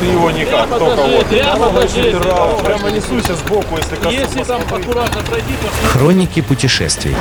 Ты 0.00 0.06
его 0.06 0.30
никак, 0.30 0.68
только 0.68 1.02
вот. 1.02 1.26
прямо 1.26 1.68
покажи. 1.70 2.12
Прямо, 2.12 2.58
прямо 2.58 2.90
несуйся 2.90 3.34
сбоку, 3.34 3.76
если 3.76 3.96
коснусь. 3.96 4.14
Если 4.14 4.42
там 4.44 4.62
аккуратно 4.62 5.22
пройти, 5.22 5.54
то 5.60 5.88
Хроники 5.88 6.40
путешествий. 6.40 7.14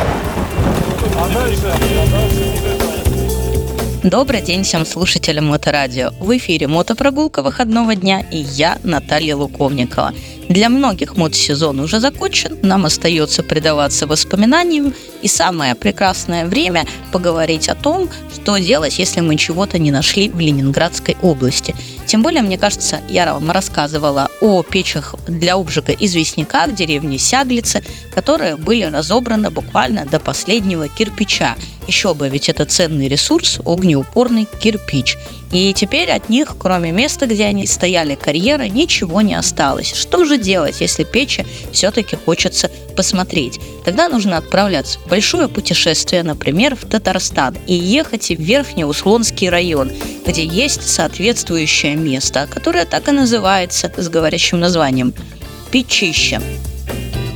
Добрый 4.05 4.43
день 4.43 4.61
всем 4.61 4.85
слушателям 4.85 5.47
Моторадио. 5.47 6.11
В 6.19 6.37
эфире 6.37 6.67
мотопрогулка 6.67 7.41
выходного 7.41 7.95
дня 7.95 8.19
и 8.19 8.37
я, 8.37 8.77
Наталья 8.83 9.35
Луковникова. 9.35 10.13
Для 10.47 10.69
многих 10.69 11.17
мотосезон 11.17 11.79
уже 11.79 11.99
закончен, 11.99 12.59
нам 12.61 12.85
остается 12.85 13.41
предаваться 13.41 14.05
воспоминаниям 14.05 14.93
и 15.23 15.27
самое 15.27 15.73
прекрасное 15.73 16.45
время 16.45 16.85
поговорить 17.11 17.67
о 17.67 17.73
том, 17.73 18.07
что 18.31 18.57
делать, 18.57 18.99
если 18.99 19.21
мы 19.21 19.37
чего-то 19.37 19.79
не 19.79 19.89
нашли 19.89 20.29
в 20.29 20.39
Ленинградской 20.39 21.17
области. 21.23 21.75
Тем 22.05 22.21
более, 22.21 22.43
мне 22.43 22.59
кажется, 22.59 23.01
я 23.09 23.33
вам 23.33 23.49
рассказывала 23.49 24.29
о 24.39 24.61
печах 24.61 25.15
для 25.27 25.55
обжига 25.55 25.93
известняка 25.93 26.67
в 26.67 26.75
деревне 26.75 27.17
Сяглицы, 27.17 27.83
которые 28.13 28.55
были 28.55 28.83
разобраны 28.83 29.49
буквально 29.49 30.05
до 30.05 30.19
последнего 30.19 30.87
кирпича. 30.87 31.55
Еще 31.87 32.13
бы, 32.13 32.29
ведь 32.29 32.49
это 32.49 32.65
ценный 32.65 33.07
ресурс, 33.07 33.59
огнеупорный 33.65 34.47
кирпич. 34.59 35.17
И 35.51 35.73
теперь 35.73 36.11
от 36.11 36.29
них, 36.29 36.55
кроме 36.59 36.91
места, 36.91 37.27
где 37.27 37.45
они 37.45 37.67
стояли 37.67 38.15
карьеры, 38.15 38.67
ничего 38.67 39.21
не 39.21 39.35
осталось. 39.35 39.93
Что 39.93 40.25
же 40.25 40.37
делать, 40.37 40.81
если 40.81 41.03
печи 41.03 41.45
все-таки 41.71 42.15
хочется 42.15 42.71
посмотреть? 42.95 43.59
Тогда 43.85 44.09
нужно 44.09 44.37
отправляться 44.37 44.99
в 44.99 45.07
большое 45.07 45.47
путешествие, 45.47 46.23
например, 46.23 46.75
в 46.75 46.85
Татарстан 46.85 47.55
и 47.67 47.73
ехать 47.73 48.29
в 48.29 48.41
Верхнеуслонский 48.41 49.49
район, 49.49 49.91
где 50.25 50.43
есть 50.43 50.89
соответствующее 50.89 51.95
место, 51.95 52.47
которое 52.51 52.85
так 52.85 53.07
и 53.07 53.11
называется 53.11 53.91
с 53.95 54.09
говорящим 54.09 54.59
названием– 54.59 55.13
Печище. 55.71 56.39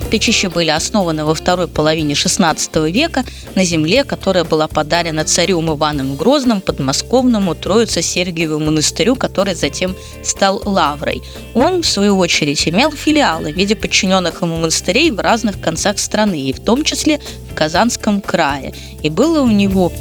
Печища 0.09 0.49
были 0.49 0.69
основаны 0.69 1.23
во 1.23 1.35
второй 1.35 1.67
половине 1.67 2.13
XVI 2.13 2.91
века 2.91 3.23
на 3.53 3.63
земле, 3.63 4.03
которая 4.03 4.43
была 4.43 4.67
подарена 4.67 5.23
царем 5.23 5.71
Иваном 5.71 6.15
Грозным 6.15 6.61
подмосковному 6.61 7.53
Троице-Сергиеву 7.53 8.59
монастырю, 8.59 9.15
который 9.15 9.53
затем 9.53 9.95
стал 10.23 10.61
лаврой. 10.65 11.21
Он, 11.53 11.83
в 11.83 11.85
свою 11.85 12.17
очередь, 12.17 12.67
имел 12.67 12.91
филиалы 12.91 13.53
в 13.53 13.55
виде 13.55 13.75
подчиненных 13.75 14.41
ему 14.41 14.57
монастырей 14.57 15.11
в 15.11 15.19
разных 15.19 15.61
концах 15.61 15.99
страны, 15.99 16.41
и 16.41 16.53
в 16.53 16.59
том 16.59 16.83
числе 16.83 17.19
в 17.51 17.53
Казанском 17.53 18.21
крае. 18.21 18.73
И 19.03 19.09
было 19.09 19.41
у 19.41 19.47
него 19.47 19.91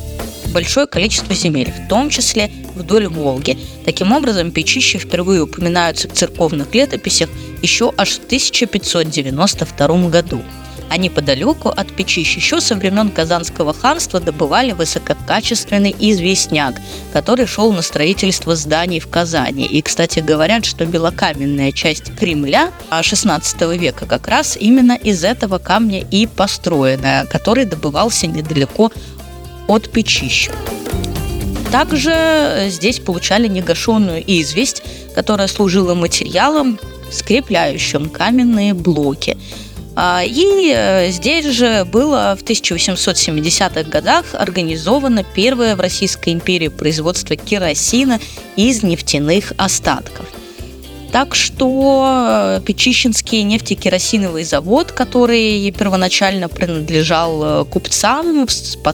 большое 0.55 0.87
количество 0.87 1.35
земель, 1.35 1.71
в 1.71 1.89
том 1.89 2.09
числе 2.09 2.51
вдоль 2.79 3.09
Волги. 3.09 3.59
Таким 3.85 4.13
образом, 4.13 4.51
печища 4.51 4.99
впервые 4.99 5.43
упоминаются 5.43 6.09
в 6.09 6.13
церковных 6.13 6.75
летописях 6.75 7.29
еще 7.63 7.93
аж 7.97 8.13
в 8.19 8.25
1592 8.25 10.09
году. 10.09 10.43
А 10.91 10.97
неподалеку 10.97 11.69
от 11.69 11.93
Печищ 11.93 12.37
еще 12.37 12.61
со 12.61 12.75
времен 12.75 13.11
Казанского 13.11 13.75
ханства 13.75 14.21
добывали 14.21 14.73
высококачественный 14.73 15.95
известняк, 15.99 16.77
который 17.13 17.47
шел 17.47 17.73
на 17.73 17.83
строительство 17.83 18.57
зданий 18.57 19.01
в 19.01 19.09
Казани. 19.09 19.67
И, 19.67 19.83
кстати, 19.83 20.21
говорят, 20.21 20.65
что 20.65 20.87
белокаменная 20.87 21.73
часть 21.73 22.15
Кремля 22.17 22.73
XVI 22.91 23.77
века 23.77 24.07
как 24.07 24.29
раз 24.29 24.57
именно 24.59 24.93
из 24.93 25.25
этого 25.25 25.59
камня 25.59 26.05
и 26.11 26.27
построена, 26.27 27.27
который 27.31 27.67
добывался 27.67 28.27
недалеко 28.27 28.91
от 29.67 29.91
Печищ. 29.91 30.49
Также 31.71 32.67
здесь 32.69 32.99
получали 32.99 33.47
негашенную 33.47 34.23
известь, 34.27 34.83
которая 35.15 35.49
служила 35.49 35.95
материалом, 35.95 36.79
скрепляющим 37.11 38.09
каменные 38.09 38.73
блоки. 38.75 39.37
А, 40.01 40.23
и 40.25 40.73
э, 40.73 41.11
здесь 41.11 41.47
же 41.47 41.85
было 41.85 42.37
в 42.39 42.45
1870-х 42.45 43.83
годах 43.83 44.27
организовано 44.33 45.25
первое 45.25 45.75
в 45.75 45.81
Российской 45.81 46.33
империи 46.33 46.69
производство 46.69 47.35
керосина 47.35 48.21
из 48.55 48.85
нефтяных 48.85 49.53
остатков. 49.57 50.27
Так 51.13 51.35
что 51.35 52.59
э, 52.59 52.61
Печищинский 52.65 53.43
нефтекеросиновый 53.43 54.45
завод, 54.45 54.93
который 54.93 55.71
первоначально 55.71 56.49
принадлежал 56.49 57.63
э, 57.63 57.65
купцам, 57.65 58.47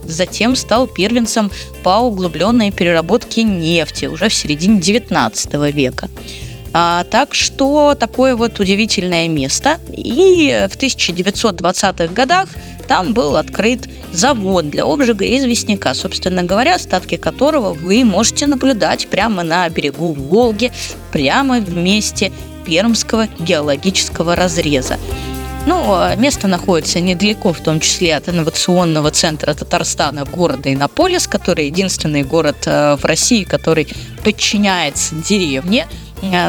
затем 0.05 0.55
стал 0.55 0.87
первенцем 0.87 1.51
по 1.83 2.01
углубленной 2.01 2.71
переработке 2.71 3.43
нефти 3.43 4.07
уже 4.07 4.29
в 4.29 4.35
середине 4.35 4.81
19 4.81 5.55
века. 5.75 6.09
А, 6.77 7.05
так 7.05 7.35
что 7.35 7.95
такое 7.95 8.35
вот 8.35 8.59
удивительное 8.59 9.29
место. 9.29 9.79
И 9.93 10.67
в 10.69 10.77
1920-х 10.77 12.13
годах 12.13 12.49
там 12.89 13.15
был 13.15 13.37
открыт 13.37 13.89
завод 14.13 14.71
для 14.71 14.85
обжига 14.85 15.25
известняка, 15.25 15.95
собственно 15.95 16.43
говоря, 16.43 16.75
остатки 16.75 17.17
которого 17.17 17.73
вы 17.73 18.05
можете 18.05 18.49
наблюдать 18.49 19.07
прямо 19.07 19.45
на 19.45 19.69
берегу 19.69 20.13
Волги, 20.15 20.73
прямо 21.13 21.61
в 21.61 21.77
месте 21.77 22.33
Пермского 22.67 23.29
геологического 23.39 24.35
разреза. 24.35 24.99
Ну, 25.67 25.95
а 25.95 26.15
место 26.17 26.49
находится 26.49 26.99
недалеко, 27.01 27.53
в 27.53 27.61
том 27.61 27.79
числе 27.79 28.17
от 28.17 28.29
инновационного 28.29 29.13
центра 29.13 29.55
Татарстана, 29.55 30.25
города 30.25 30.73
Иннополис, 30.73 31.29
который 31.29 31.67
единственный 31.67 32.23
город 32.23 32.57
э, 32.67 32.97
в 32.97 33.05
России, 33.05 33.45
который 33.45 33.87
подчиняется 34.25 35.15
деревне– 35.15 35.87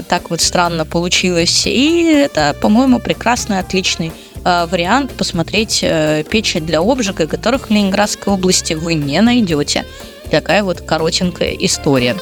так 0.08 0.30
вот 0.30 0.41
странно 0.41 0.86
получилось. 0.86 1.66
И 1.66 2.03
это, 2.03 2.56
по-моему, 2.62 3.00
прекрасный, 3.00 3.59
отличный 3.59 4.12
э, 4.44 4.66
вариант 4.66 5.12
посмотреть 5.12 5.80
э, 5.81 6.24
печи 6.30 6.59
для 6.59 6.80
обжига, 6.80 7.28
которых 7.28 7.68
в 7.68 7.72
Ленинградской 7.72 8.34
области 8.34 8.74
вы 8.74 8.94
не 8.94 9.22
найдете. 9.22 9.86
Такая 10.31 10.63
вот 10.63 10.81
коротенькая 10.81 11.56
история. 11.59 12.16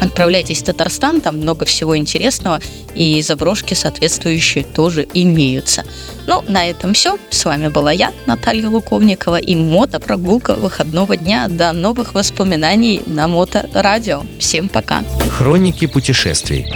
Отправляйтесь 0.00 0.62
в 0.62 0.64
Татарстан, 0.64 1.20
там 1.20 1.38
много 1.38 1.64
всего 1.64 1.96
интересного, 1.96 2.60
и 2.94 3.20
заброшки 3.22 3.74
соответствующие 3.74 4.64
тоже 4.64 5.06
имеются. 5.14 5.84
Ну, 6.26 6.44
на 6.48 6.68
этом 6.68 6.94
все. 6.94 7.18
С 7.30 7.44
вами 7.44 7.68
была 7.68 7.92
я, 7.92 8.12
Наталья 8.26 8.68
Луковникова, 8.68 9.36
и 9.36 9.56
мотопрогулка 9.56 10.54
выходного 10.54 11.16
дня. 11.16 11.48
До 11.48 11.72
новых 11.72 12.14
воспоминаний 12.14 13.02
на 13.06 13.28
Моторадио. 13.28 14.22
Всем 14.38 14.68
пока. 14.68 15.02
Хроники 15.30 15.86
путешествий. 15.86 16.66